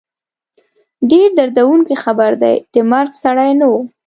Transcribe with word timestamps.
ډېر 1.09 1.29
دردوونکی 1.37 1.95
خبر 2.03 2.31
دی، 2.41 2.55
د 2.73 2.75
مرګ 2.91 3.11
سړی 3.23 3.51
نه 3.59 3.65
وو 3.71 3.79